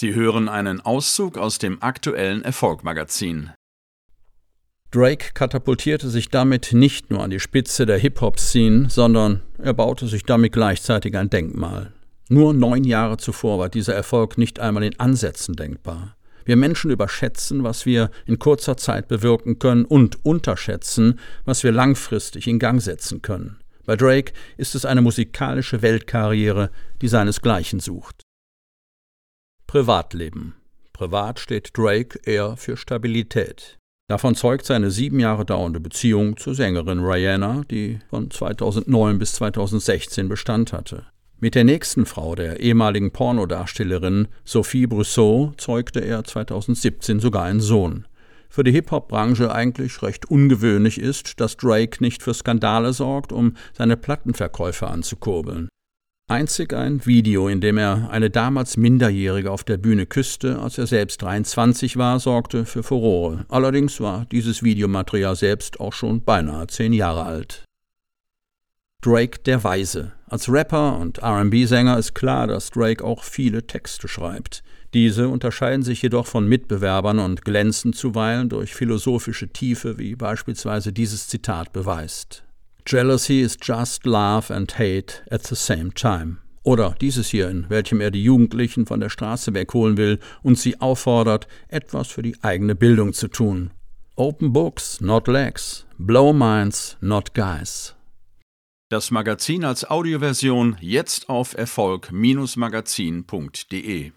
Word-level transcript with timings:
Sie 0.00 0.14
hören 0.14 0.48
einen 0.48 0.80
Auszug 0.80 1.36
aus 1.36 1.58
dem 1.58 1.82
aktuellen 1.82 2.42
Erfolgmagazin. 2.44 3.50
Drake 4.92 5.32
katapultierte 5.34 6.08
sich 6.08 6.28
damit 6.28 6.72
nicht 6.72 7.10
nur 7.10 7.24
an 7.24 7.30
die 7.30 7.40
Spitze 7.40 7.84
der 7.84 7.98
Hip-Hop-Szene, 7.98 8.90
sondern 8.90 9.42
er 9.60 9.74
baute 9.74 10.06
sich 10.06 10.22
damit 10.22 10.52
gleichzeitig 10.52 11.16
ein 11.16 11.30
Denkmal. 11.30 11.92
Nur 12.28 12.54
neun 12.54 12.84
Jahre 12.84 13.16
zuvor 13.16 13.58
war 13.58 13.68
dieser 13.68 13.92
Erfolg 13.92 14.38
nicht 14.38 14.60
einmal 14.60 14.84
in 14.84 15.00
Ansätzen 15.00 15.56
denkbar. 15.56 16.14
Wir 16.44 16.54
Menschen 16.54 16.92
überschätzen, 16.92 17.64
was 17.64 17.84
wir 17.84 18.12
in 18.24 18.38
kurzer 18.38 18.76
Zeit 18.76 19.08
bewirken 19.08 19.58
können 19.58 19.84
und 19.84 20.24
unterschätzen, 20.24 21.18
was 21.44 21.64
wir 21.64 21.72
langfristig 21.72 22.46
in 22.46 22.60
Gang 22.60 22.80
setzen 22.80 23.20
können. 23.20 23.58
Bei 23.84 23.96
Drake 23.96 24.32
ist 24.58 24.76
es 24.76 24.84
eine 24.84 25.02
musikalische 25.02 25.82
Weltkarriere, 25.82 26.70
die 27.02 27.08
seinesgleichen 27.08 27.80
sucht. 27.80 28.27
Privatleben. 29.68 30.54
Privat 30.94 31.38
steht 31.38 31.76
Drake 31.76 32.18
eher 32.24 32.56
für 32.56 32.78
Stabilität. 32.78 33.76
Davon 34.08 34.34
zeugt 34.34 34.64
seine 34.64 34.90
sieben 34.90 35.20
Jahre 35.20 35.44
dauernde 35.44 35.78
Beziehung 35.78 36.38
zur 36.38 36.54
Sängerin 36.54 37.00
Rihanna, 37.00 37.64
die 37.70 37.98
von 38.08 38.30
2009 38.30 39.18
bis 39.18 39.34
2016 39.34 40.26
Bestand 40.26 40.72
hatte. 40.72 41.04
Mit 41.38 41.54
der 41.54 41.64
nächsten 41.64 42.06
Frau, 42.06 42.34
der 42.34 42.60
ehemaligen 42.60 43.10
Pornodarstellerin 43.10 44.28
Sophie 44.42 44.86
Brousseau, 44.86 45.52
zeugte 45.58 46.00
er 46.00 46.24
2017 46.24 47.20
sogar 47.20 47.44
einen 47.44 47.60
Sohn. 47.60 48.06
Für 48.48 48.64
die 48.64 48.72
Hip-Hop-Branche 48.72 49.52
eigentlich 49.52 50.00
recht 50.02 50.30
ungewöhnlich 50.30 50.98
ist, 50.98 51.40
dass 51.40 51.58
Drake 51.58 52.02
nicht 52.02 52.22
für 52.22 52.32
Skandale 52.32 52.94
sorgt, 52.94 53.32
um 53.32 53.52
seine 53.74 53.98
Plattenverkäufe 53.98 54.86
anzukurbeln. 54.86 55.68
Einzig 56.30 56.74
ein 56.74 57.06
Video, 57.06 57.48
in 57.48 57.62
dem 57.62 57.78
er 57.78 58.10
eine 58.10 58.28
damals 58.28 58.76
Minderjährige 58.76 59.50
auf 59.50 59.64
der 59.64 59.78
Bühne 59.78 60.04
küsste, 60.04 60.58
als 60.58 60.76
er 60.76 60.86
selbst 60.86 61.22
23 61.22 61.96
war, 61.96 62.20
sorgte 62.20 62.66
für 62.66 62.82
Furore. 62.82 63.46
Allerdings 63.48 63.98
war 63.98 64.26
dieses 64.30 64.62
Videomaterial 64.62 65.36
selbst 65.36 65.80
auch 65.80 65.94
schon 65.94 66.22
beinahe 66.22 66.66
zehn 66.66 66.92
Jahre 66.92 67.22
alt. 67.22 67.64
Drake 69.00 69.38
der 69.46 69.64
Weise. 69.64 70.12
Als 70.26 70.52
Rapper 70.52 70.98
und 70.98 71.22
RB-Sänger 71.22 71.96
ist 71.96 72.14
klar, 72.14 72.46
dass 72.46 72.68
Drake 72.68 73.02
auch 73.02 73.24
viele 73.24 73.66
Texte 73.66 74.06
schreibt. 74.06 74.62
Diese 74.92 75.30
unterscheiden 75.30 75.82
sich 75.82 76.02
jedoch 76.02 76.26
von 76.26 76.46
Mitbewerbern 76.46 77.20
und 77.20 77.42
glänzen 77.42 77.94
zuweilen 77.94 78.50
durch 78.50 78.74
philosophische 78.74 79.48
Tiefe, 79.48 79.96
wie 79.96 80.14
beispielsweise 80.14 80.92
dieses 80.92 81.26
Zitat 81.26 81.72
beweist. 81.72 82.44
Jealousy 82.88 83.42
is 83.42 83.56
just 83.60 84.06
love 84.06 84.50
and 84.50 84.72
hate 84.72 85.22
at 85.30 85.42
the 85.42 85.56
same 85.56 85.92
time. 85.92 86.38
Oder 86.62 86.94
dieses 86.98 87.28
hier, 87.28 87.50
in 87.50 87.68
welchem 87.68 88.00
er 88.00 88.10
die 88.10 88.24
Jugendlichen 88.24 88.86
von 88.86 88.98
der 88.98 89.10
Straße 89.10 89.52
wegholen 89.52 89.98
will 89.98 90.18
und 90.42 90.58
sie 90.58 90.80
auffordert, 90.80 91.46
etwas 91.68 92.08
für 92.08 92.22
die 92.22 92.42
eigene 92.42 92.74
Bildung 92.74 93.12
zu 93.12 93.28
tun. 93.28 93.72
Open 94.16 94.54
books, 94.54 95.02
not 95.02 95.28
legs. 95.28 95.84
Blow 95.98 96.32
minds, 96.32 96.96
not 97.02 97.34
guys. 97.34 97.94
Das 98.88 99.10
Magazin 99.10 99.66
als 99.66 99.84
Audioversion 99.84 100.78
jetzt 100.80 101.28
auf 101.28 101.58
Erfolg-magazin.de 101.58 104.12